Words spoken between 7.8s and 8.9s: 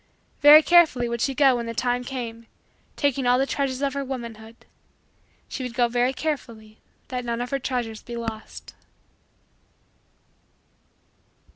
be lost.